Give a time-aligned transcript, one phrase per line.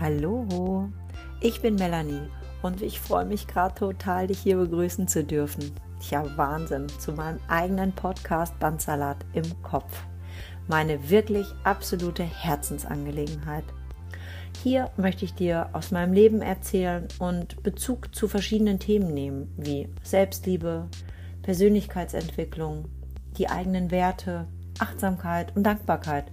[0.00, 0.88] Hallo,
[1.42, 2.30] ich bin Melanie
[2.62, 5.72] und ich freue mich gerade total, dich hier begrüßen zu dürfen.
[6.00, 10.04] Tja, Wahnsinn, zu meinem eigenen Podcast Bandsalat im Kopf.
[10.68, 13.64] Meine wirklich absolute Herzensangelegenheit.
[14.62, 19.86] Hier möchte ich dir aus meinem Leben erzählen und Bezug zu verschiedenen Themen nehmen, wie
[20.02, 20.88] Selbstliebe,
[21.42, 22.86] Persönlichkeitsentwicklung,
[23.36, 24.46] die eigenen Werte,
[24.78, 26.24] Achtsamkeit und Dankbarkeit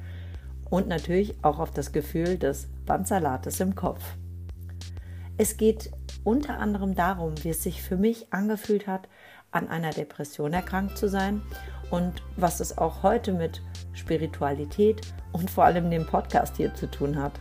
[0.69, 4.03] und natürlich auch auf das Gefühl des Bandsalates im Kopf.
[5.37, 5.91] Es geht
[6.23, 9.07] unter anderem darum, wie es sich für mich angefühlt hat,
[9.51, 11.41] an einer Depression erkrankt zu sein
[11.89, 13.61] und was es auch heute mit
[13.93, 17.33] Spiritualität und vor allem dem Podcast hier zu tun hat.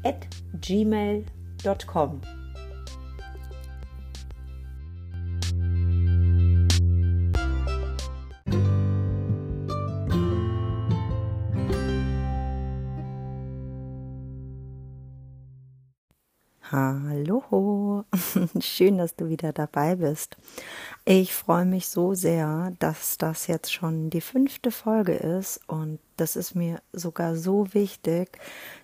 [0.02, 0.26] at
[0.60, 2.20] gmail.com.
[16.72, 18.04] Hallo,
[18.60, 20.36] schön, dass du wieder dabei bist.
[21.04, 26.36] Ich freue mich so sehr, dass das jetzt schon die fünfte Folge ist und das
[26.36, 28.38] ist mir sogar so wichtig,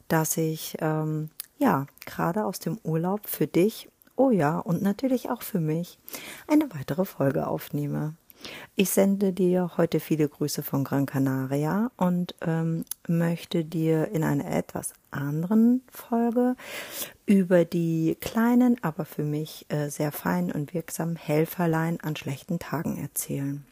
[0.09, 5.43] dass ich ähm, ja gerade aus dem Urlaub für dich, oh ja und natürlich auch
[5.43, 6.01] für mich
[6.49, 8.17] eine weitere Folge aufnehme.
[8.75, 14.51] Ich sende dir heute viele Grüße von Gran Canaria und ähm, möchte dir in einer
[14.51, 16.57] etwas anderen Folge
[17.25, 22.99] über die kleinen, aber für mich äh, sehr feinen und wirksamen Helferlein an schlechten Tagen
[22.99, 23.65] erzählen.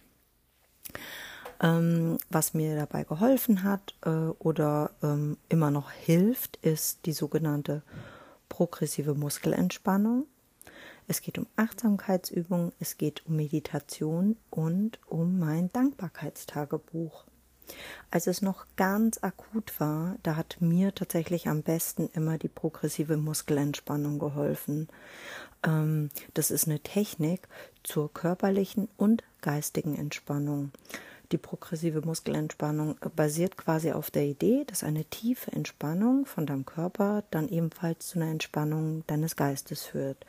[1.61, 7.83] Ähm, was mir dabei geholfen hat äh, oder ähm, immer noch hilft, ist die sogenannte
[8.49, 10.27] progressive Muskelentspannung.
[11.07, 17.25] Es geht um Achtsamkeitsübungen, es geht um Meditation und um mein Dankbarkeitstagebuch.
[18.11, 23.17] Als es noch ganz akut war, da hat mir tatsächlich am besten immer die progressive
[23.17, 24.89] Muskelentspannung geholfen.
[25.65, 27.49] Ähm, das ist eine Technik
[27.83, 30.73] zur körperlichen und geistigen Entspannung.
[31.33, 37.25] Die progressive Muskelentspannung basiert quasi auf der Idee, dass eine tiefe Entspannung von deinem Körper
[37.31, 40.25] dann ebenfalls zu einer Entspannung deines Geistes führt.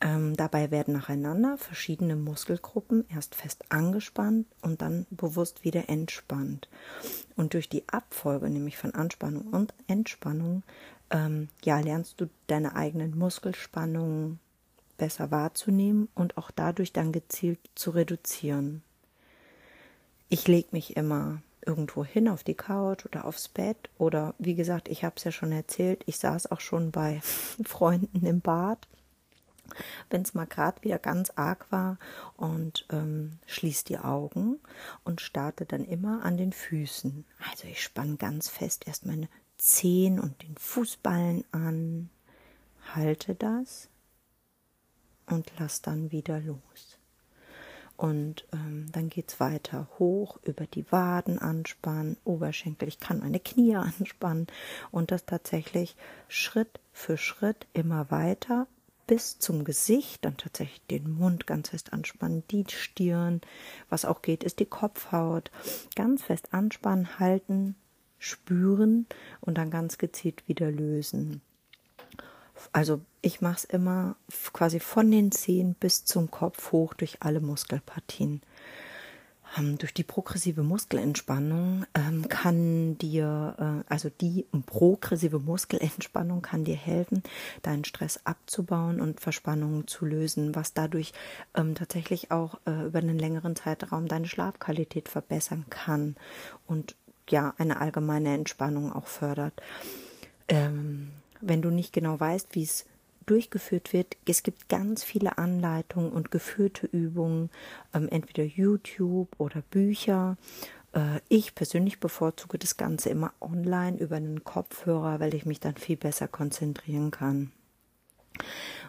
[0.00, 6.68] Ähm, dabei werden nacheinander verschiedene Muskelgruppen erst fest angespannt und dann bewusst wieder entspannt.
[7.34, 10.62] Und durch die Abfolge, nämlich von Anspannung und Entspannung,
[11.10, 14.38] ähm, ja, lernst du deine eigenen Muskelspannungen
[14.98, 18.82] besser wahrzunehmen und auch dadurch dann gezielt zu reduzieren.
[20.28, 24.88] Ich lege mich immer irgendwo hin auf die Couch oder aufs Bett oder wie gesagt,
[24.88, 27.20] ich habe es ja schon erzählt, ich saß auch schon bei
[27.64, 28.86] Freunden im Bad
[30.10, 31.98] wenn es mal gerade wieder ganz arg war
[32.36, 34.58] und ähm, schließt die Augen
[35.04, 37.24] und starte dann immer an den Füßen.
[37.50, 39.28] Also ich spanne ganz fest erst meine
[39.58, 42.10] Zehen und den Fußballen an,
[42.94, 43.88] halte das
[45.26, 46.98] und lass dann wieder los.
[47.96, 52.88] Und ähm, dann es weiter hoch über die Waden anspannen, Oberschenkel.
[52.88, 54.46] Ich kann meine Knie anspannen
[54.90, 55.96] und das tatsächlich
[56.28, 58.66] Schritt für Schritt immer weiter
[59.06, 63.40] bis zum Gesicht, dann tatsächlich den Mund ganz fest anspannen, die Stirn.
[63.88, 65.50] Was auch geht, ist die Kopfhaut.
[65.94, 67.76] Ganz fest anspannen, halten,
[68.18, 69.06] spüren
[69.40, 71.40] und dann ganz gezielt wieder lösen.
[72.72, 74.16] Also ich mache es immer
[74.52, 78.40] quasi von den Zehen bis zum Kopf hoch durch alle Muskelpartien.
[79.56, 86.76] Ähm, durch die progressive Muskelentspannung ähm, kann dir, äh, also die progressive Muskelentspannung kann dir
[86.76, 87.22] helfen,
[87.62, 91.12] deinen Stress abzubauen und Verspannungen zu lösen, was dadurch
[91.54, 96.16] ähm, tatsächlich auch äh, über einen längeren Zeitraum deine Schlafqualität verbessern kann
[96.66, 96.96] und
[97.28, 99.60] ja, eine allgemeine Entspannung auch fördert.
[100.48, 101.10] Ähm,
[101.40, 102.86] wenn du nicht genau weißt, wie es
[103.26, 104.16] durchgeführt wird.
[104.26, 107.50] Es gibt ganz viele Anleitungen und geführte Übungen,
[107.92, 110.36] ähm, entweder YouTube oder Bücher.
[110.92, 115.76] Äh, ich persönlich bevorzuge das Ganze immer online über einen Kopfhörer, weil ich mich dann
[115.76, 117.52] viel besser konzentrieren kann.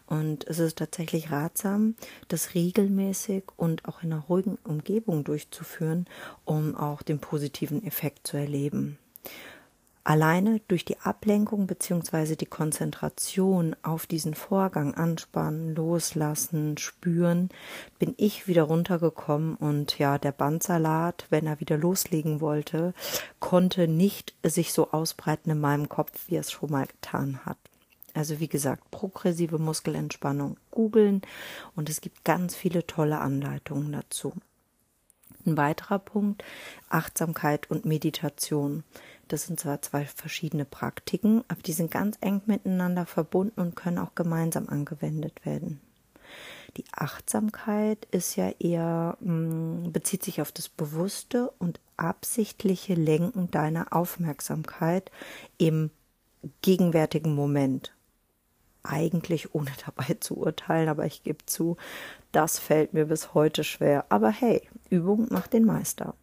[0.06, 1.96] Und es ist tatsächlich ratsam,
[2.28, 6.06] das regelmäßig und auch in einer ruhigen Umgebung durchzuführen,
[6.46, 8.98] um auch den positiven Effekt zu erleben.
[10.08, 12.38] Alleine durch die Ablenkung bzw.
[12.38, 17.50] die Konzentration auf diesen Vorgang anspannen, loslassen, spüren,
[18.00, 22.94] bin ich wieder runtergekommen und ja, der Bandsalat, wenn er wieder loslegen wollte,
[23.42, 27.58] konnte nicht sich so ausbreiten in meinem Kopf, wie er es schon mal getan hat.
[28.14, 31.22] Also wie gesagt, progressive Muskelentspannung googeln
[31.76, 34.32] und es gibt ganz viele tolle Anleitungen dazu.
[35.46, 36.44] Ein weiterer Punkt,
[36.90, 38.84] Achtsamkeit und Meditation.
[39.28, 43.98] Das sind zwar zwei verschiedene Praktiken, aber die sind ganz eng miteinander verbunden und können
[43.98, 45.82] auch gemeinsam angewendet werden.
[46.78, 53.94] Die Achtsamkeit ist ja eher, mm, bezieht sich auf das bewusste und absichtliche Lenken deiner
[53.94, 55.12] Aufmerksamkeit
[55.58, 55.90] im
[56.62, 57.94] gegenwärtigen Moment
[58.84, 61.78] eigentlich ohne dabei zu urteilen, aber ich gebe zu,
[62.32, 64.06] das fällt mir bis heute schwer.
[64.10, 66.16] Aber hey, Übung macht den Meister.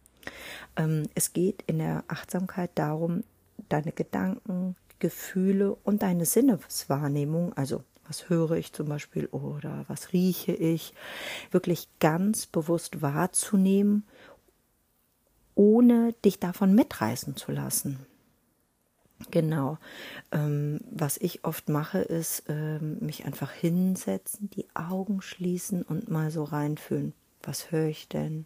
[0.75, 3.23] Ähm, es geht in der Achtsamkeit darum,
[3.69, 10.53] deine Gedanken, Gefühle und deine Sinneswahrnehmung, also was höre ich zum Beispiel oder was rieche
[10.53, 10.93] ich,
[11.51, 14.03] wirklich ganz bewusst wahrzunehmen,
[15.55, 18.05] ohne dich davon mitreißen zu lassen.
[19.31, 19.77] Genau.
[20.31, 26.31] Ähm, was ich oft mache, ist ähm, mich einfach hinsetzen, die Augen schließen und mal
[26.31, 27.13] so reinfühlen.
[27.41, 28.45] Was höre ich denn?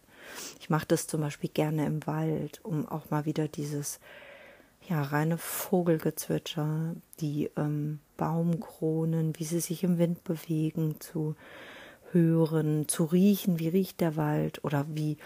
[0.59, 3.99] Ich mache das zum Beispiel gerne im Wald, um auch mal wieder dieses
[4.87, 11.35] ja reine Vogelgezwitscher, die ähm, Baumkronen, wie sie sich im Wind bewegen, zu
[12.11, 15.17] hören, zu riechen, wie riecht der Wald oder wie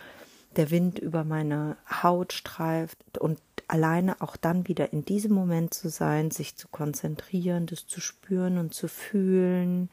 [0.55, 5.89] der Wind über meine Haut streift und alleine auch dann wieder in diesem Moment zu
[5.89, 9.89] sein, sich zu konzentrieren, das zu spüren und zu fühlen.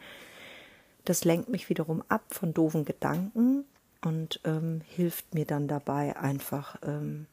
[1.04, 3.64] Das lenkt mich wiederum ab von doofen Gedanken
[4.02, 7.26] und ähm, hilft mir dann dabei, einfach ähm,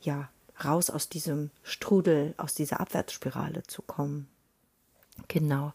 [0.00, 0.28] ja
[0.64, 4.28] raus aus diesem Strudel, aus dieser Abwärtsspirale zu kommen.
[5.28, 5.72] Genau.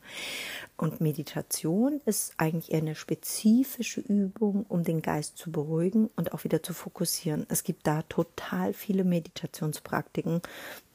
[0.76, 6.44] Und Meditation ist eigentlich eher eine spezifische Übung, um den Geist zu beruhigen und auch
[6.44, 7.46] wieder zu fokussieren.
[7.50, 10.42] Es gibt da total viele Meditationspraktiken,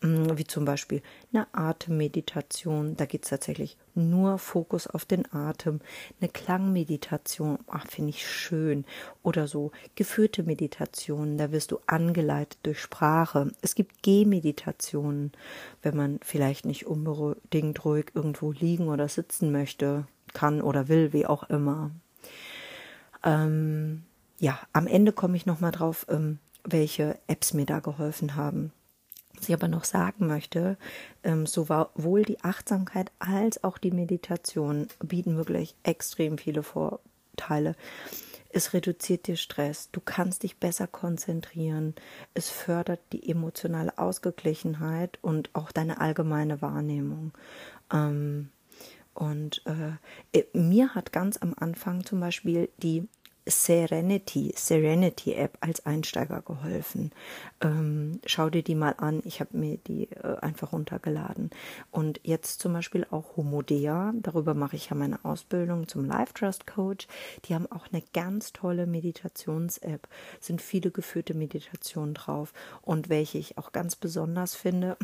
[0.03, 1.03] mm, wie zum Beispiel
[1.35, 2.97] eine Atemmeditation.
[2.97, 5.81] Da geht es tatsächlich nur Fokus auf den Atem.
[6.21, 8.85] Eine Klangmeditation, ach, finde ich schön.
[9.23, 13.51] Oder so geführte Meditationen, da wirst du angeleitet durch Sprache.
[13.63, 15.33] Es gibt Gehmeditationen,
[15.83, 21.27] wenn man vielleicht nicht unbedingt ruhig irgendwo liegen oder sitzen möchte kann oder will, wie
[21.27, 21.91] auch immer.
[23.23, 24.05] Ähm,
[24.39, 28.73] ja, am Ende komme ich nochmal drauf, ähm, welche Apps mir da geholfen haben.
[29.45, 30.79] Was ich aber noch sagen möchte,
[31.23, 37.77] ähm, sowohl die Achtsamkeit als auch die Meditation bieten wirklich extrem viele Vorteile.
[38.49, 41.95] Es reduziert dir Stress, du kannst dich besser konzentrieren,
[42.33, 47.33] es fördert die emotionale Ausgeglichenheit und auch deine allgemeine Wahrnehmung.
[47.93, 48.49] Ähm,
[49.13, 53.07] und äh, mir hat ganz am Anfang zum Beispiel die
[53.47, 57.13] Serenity, Serenity App als Einsteiger geholfen.
[57.61, 59.21] Ähm, schau dir die mal an.
[59.25, 61.51] Ich habe mir die äh, einfach runtergeladen.
[61.91, 64.15] Und jetzt zum Beispiel auch Homodea.
[64.17, 67.07] Darüber mache ich ja meine Ausbildung zum Life Trust Coach.
[67.45, 70.09] Die haben auch eine ganz tolle Meditations-App.
[70.41, 72.55] Sind viele geführte Meditationen drauf.
[72.81, 74.97] Und welche ich auch ganz besonders finde,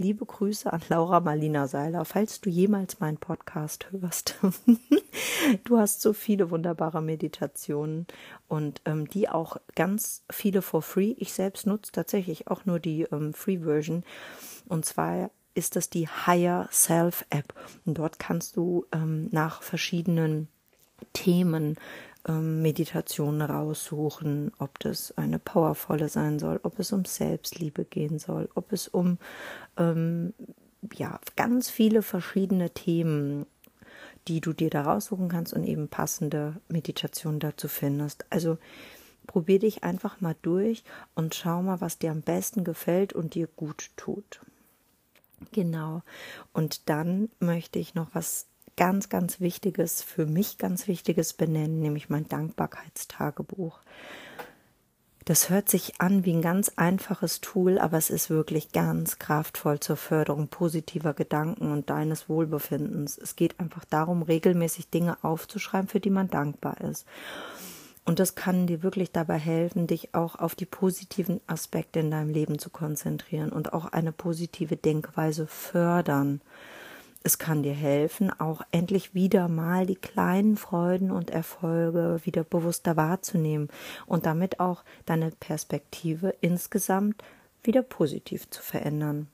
[0.00, 4.36] Liebe Grüße an Laura Marlina Seiler, falls du jemals meinen Podcast hörst.
[5.64, 8.06] du hast so viele wunderbare Meditationen
[8.46, 11.16] und ähm, die auch ganz viele for free.
[11.18, 14.04] Ich selbst nutze tatsächlich auch nur die ähm, Free Version.
[14.68, 17.52] Und zwar ist das die Higher Self App.
[17.84, 20.46] Und dort kannst du ähm, nach verschiedenen
[21.12, 21.76] Themen
[22.26, 28.48] ähm, Meditationen raussuchen, ob das eine powervolle sein soll, ob es um Selbstliebe gehen soll,
[28.54, 29.18] ob es um
[29.76, 30.34] ähm,
[30.94, 33.46] ja ganz viele verschiedene Themen,
[34.26, 38.26] die du dir da raussuchen kannst und eben passende Meditationen dazu findest.
[38.30, 38.58] Also
[39.26, 40.84] probier dich einfach mal durch
[41.14, 44.40] und schau mal, was dir am besten gefällt und dir gut tut.
[45.52, 46.02] Genau.
[46.52, 48.47] Und dann möchte ich noch was
[48.78, 53.80] ganz, ganz Wichtiges, für mich ganz Wichtiges benennen, nämlich mein Dankbarkeitstagebuch.
[55.24, 59.78] Das hört sich an wie ein ganz einfaches Tool, aber es ist wirklich ganz kraftvoll
[59.78, 63.18] zur Förderung positiver Gedanken und deines Wohlbefindens.
[63.18, 67.04] Es geht einfach darum, regelmäßig Dinge aufzuschreiben, für die man dankbar ist.
[68.06, 72.30] Und das kann dir wirklich dabei helfen, dich auch auf die positiven Aspekte in deinem
[72.30, 76.40] Leben zu konzentrieren und auch eine positive Denkweise fördern.
[77.28, 82.96] Es kann dir helfen, auch endlich wieder mal die kleinen Freuden und Erfolge wieder bewusster
[82.96, 83.68] wahrzunehmen
[84.06, 87.22] und damit auch deine Perspektive insgesamt
[87.62, 89.28] wieder positiv zu verändern.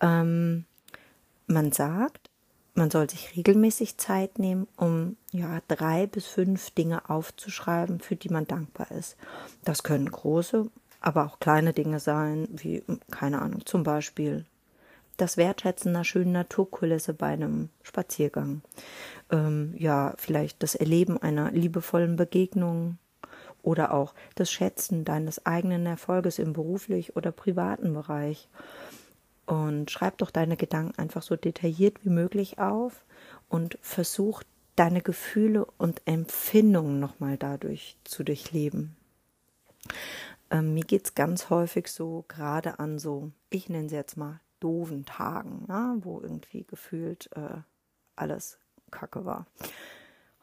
[0.00, 0.64] Ähm,
[1.48, 2.30] man sagt,
[2.74, 8.28] man soll sich regelmäßig Zeit nehmen, um ja drei bis fünf Dinge aufzuschreiben, für die
[8.28, 9.16] man dankbar ist.
[9.64, 10.70] Das können große,
[11.00, 14.44] aber auch kleine Dinge sein, wie keine Ahnung, zum Beispiel
[15.18, 18.62] das Wertschätzen einer schönen Naturkulisse bei einem Spaziergang.
[19.30, 22.98] Ähm, ja, vielleicht das Erleben einer liebevollen Begegnung
[23.62, 28.48] oder auch das Schätzen deines eigenen Erfolges im beruflich oder privaten Bereich.
[29.44, 33.04] Und schreib doch deine Gedanken einfach so detailliert wie möglich auf
[33.48, 34.42] und versuch
[34.76, 38.94] deine Gefühle und Empfindungen nochmal dadurch zu durchleben.
[40.50, 45.04] Ähm, mir es ganz häufig so, gerade an so, ich nenne sie jetzt mal doofen
[45.04, 47.60] Tagen, ja, wo irgendwie gefühlt äh,
[48.16, 48.58] alles
[48.90, 49.46] Kacke war.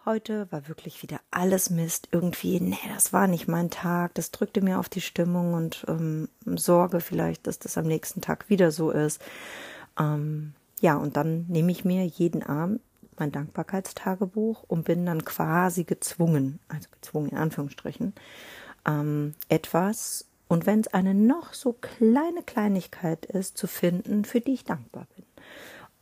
[0.05, 2.09] Heute war wirklich wieder alles Mist.
[2.11, 4.13] Irgendwie, nee, das war nicht mein Tag.
[4.13, 8.49] Das drückte mir auf die Stimmung und ähm, Sorge vielleicht, dass das am nächsten Tag
[8.49, 9.19] wieder so ist.
[9.99, 12.81] Ähm, ja, und dann nehme ich mir jeden Abend
[13.17, 18.13] mein Dankbarkeitstagebuch und bin dann quasi gezwungen, also gezwungen in Anführungsstrichen,
[18.85, 24.53] ähm, etwas und wenn es eine noch so kleine Kleinigkeit ist, zu finden, für die
[24.53, 25.25] ich dankbar bin.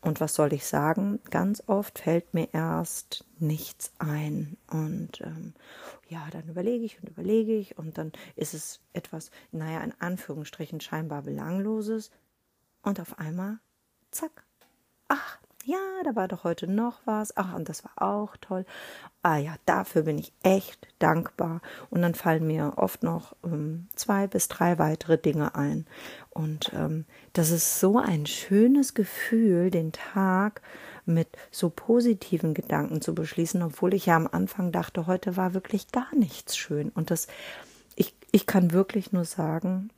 [0.01, 1.21] Und was soll ich sagen?
[1.29, 4.57] Ganz oft fällt mir erst nichts ein.
[4.69, 5.53] Und ähm,
[6.09, 10.81] ja, dann überlege ich und überlege ich und dann ist es etwas, naja, in Anführungsstrichen
[10.81, 12.11] scheinbar belangloses.
[12.81, 13.59] Und auf einmal,
[14.11, 14.43] zack,
[15.07, 18.65] ach, ja, da war doch heute noch was, ach, und das war auch toll.
[19.21, 21.61] Ah ja, dafür bin ich echt dankbar.
[21.89, 25.85] Und dann fallen mir oft noch ähm, zwei bis drei weitere Dinge ein.
[26.29, 30.61] Und ähm, das ist so ein schönes Gefühl, den Tag
[31.05, 35.91] mit so positiven Gedanken zu beschließen, obwohl ich ja am Anfang dachte, heute war wirklich
[35.91, 36.89] gar nichts schön.
[36.89, 37.27] Und das,
[37.95, 39.89] ich, ich kann wirklich nur sagen,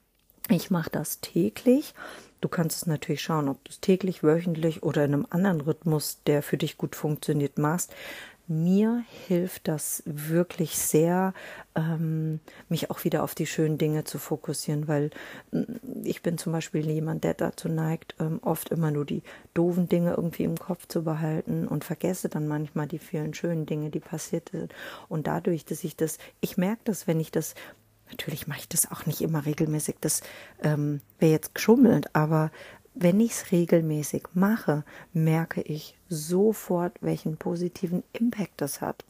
[0.50, 1.96] ich mache das täglich
[2.46, 6.20] Du kannst es natürlich schauen, ob du es täglich, wöchentlich oder in einem anderen Rhythmus,
[6.28, 7.92] der für dich gut funktioniert, machst.
[8.46, 11.34] Mir hilft das wirklich sehr,
[11.74, 15.10] ähm, mich auch wieder auf die schönen Dinge zu fokussieren, weil
[15.54, 15.64] äh,
[16.04, 19.24] ich bin zum Beispiel jemand, der dazu neigt, ähm, oft immer nur die
[19.56, 23.90] doofen Dinge irgendwie im Kopf zu behalten und vergesse dann manchmal die vielen schönen Dinge,
[23.90, 24.72] die passiert sind.
[25.10, 27.56] Und dadurch, dass ich das, ich merke das, wenn ich das
[28.10, 29.98] Natürlich mache ich das auch nicht immer regelmäßig.
[30.02, 30.22] Das
[30.62, 32.52] ähm, wäre jetzt geschummelt, aber
[32.94, 39.04] wenn ich es regelmäßig mache, merke ich sofort, welchen positiven Impact das hat.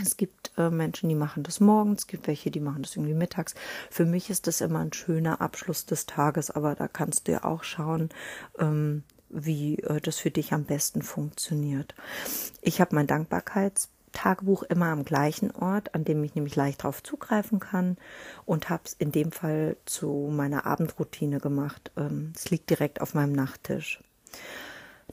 [0.00, 3.14] Es gibt äh, Menschen, die machen das morgens, es gibt welche, die machen das irgendwie
[3.14, 3.54] mittags.
[3.90, 7.44] Für mich ist das immer ein schöner Abschluss des Tages, aber da kannst du ja
[7.44, 8.08] auch schauen,
[8.58, 11.94] ähm, wie äh, das für dich am besten funktioniert.
[12.62, 17.02] Ich habe mein Dankbarkeits Tagebuch immer am gleichen Ort, an dem ich nämlich leicht darauf
[17.02, 17.96] zugreifen kann
[18.44, 21.90] und habe es in dem Fall zu meiner Abendroutine gemacht.
[21.96, 24.00] Ähm, es liegt direkt auf meinem Nachttisch.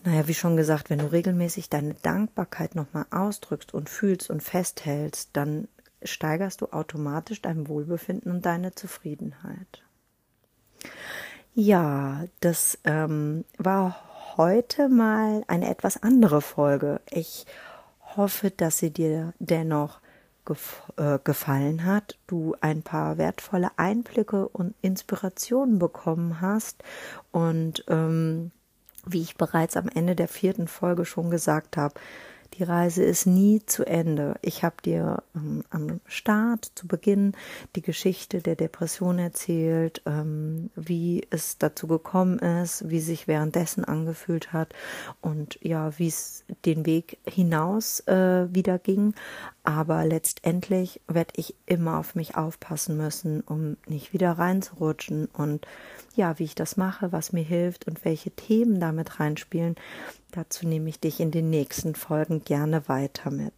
[0.04, 5.32] Naja, wie schon gesagt, wenn du regelmäßig deine Dankbarkeit nochmal ausdrückst und fühlst und festhältst,
[5.34, 5.68] dann
[6.04, 9.84] steigerst du automatisch dein Wohlbefinden und deine Zufriedenheit.
[11.54, 17.02] Ja, das ähm, war heute mal eine etwas andere Folge.
[17.10, 17.46] Ich
[18.18, 20.00] hoffe, dass sie dir dennoch
[20.98, 26.84] äh, gefallen hat, du ein paar wertvolle Einblicke und Inspirationen bekommen hast
[27.32, 28.52] und ähm,
[29.06, 31.94] wie ich bereits am Ende der vierten Folge schon gesagt habe,
[32.54, 34.36] die Reise ist nie zu Ende.
[34.42, 37.34] Ich habe dir ähm, am Start, zu Beginn,
[37.76, 44.52] die Geschichte der Depression erzählt, ähm, wie es dazu gekommen ist, wie sich währenddessen angefühlt
[44.54, 44.74] hat
[45.22, 49.14] und ja, wie es den Weg hinaus äh, wieder ging.
[49.70, 55.68] Aber letztendlich werde ich immer auf mich aufpassen müssen, um nicht wieder reinzurutschen und
[56.16, 59.76] ja, wie ich das mache, was mir hilft und welche Themen damit reinspielen,
[60.32, 63.54] dazu nehme ich dich in den nächsten Folgen gerne weiter mit.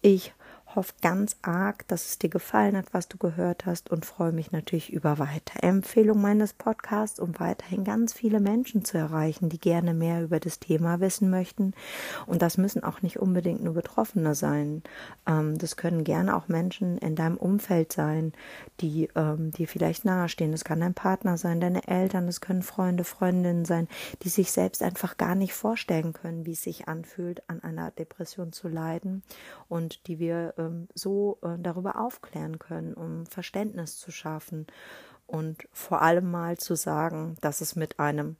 [0.00, 0.32] Ich
[0.76, 4.52] hoffe ganz arg, dass es dir gefallen hat, was du gehört hast und freue mich
[4.52, 10.22] natürlich über Weiterempfehlung meines Podcasts, um weiterhin ganz viele Menschen zu erreichen, die gerne mehr
[10.22, 11.74] über das Thema wissen möchten.
[12.26, 14.82] Und das müssen auch nicht unbedingt nur Betroffene sein.
[15.26, 18.32] Ähm, das können gerne auch Menschen in deinem Umfeld sein,
[18.80, 20.52] die ähm, dir vielleicht nahestehen.
[20.52, 23.88] Es kann dein Partner sein, deine Eltern, es können Freunde, Freundinnen sein,
[24.22, 28.52] die sich selbst einfach gar nicht vorstellen können, wie es sich anfühlt, an einer Depression
[28.52, 29.22] zu leiden
[29.68, 34.66] und die wir ähm, so äh, darüber aufklären können, um Verständnis zu schaffen
[35.26, 38.36] und vor allem mal zu sagen, dass es mit einem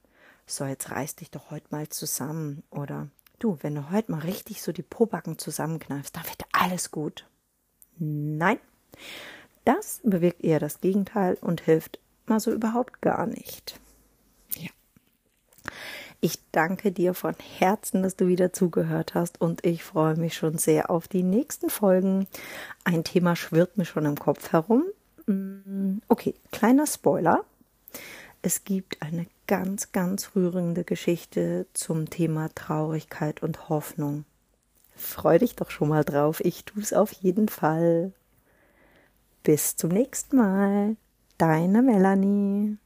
[0.47, 4.63] so, jetzt reiß dich doch heute mal zusammen oder du, wenn du heute mal richtig
[4.63, 7.27] so die Pobacken zusammenkneifst, dann wird alles gut.
[7.97, 8.59] Nein,
[9.65, 13.81] das bewirkt eher das Gegenteil und hilft mal so überhaupt gar nicht.
[16.25, 20.57] Ich danke dir von Herzen, dass du wieder zugehört hast und ich freue mich schon
[20.57, 22.27] sehr auf die nächsten Folgen.
[22.83, 24.85] Ein Thema schwirrt mir schon im Kopf herum.
[25.27, 27.45] Mm, okay, kleiner Spoiler.
[28.41, 34.25] Es gibt eine ganz, ganz rührende Geschichte zum Thema Traurigkeit und Hoffnung.
[34.97, 36.41] Freu dich doch schon mal drauf.
[36.43, 38.13] Ich tue es auf jeden Fall.
[39.43, 40.97] Bis zum nächsten Mal.
[41.37, 42.79] Deine Melanie.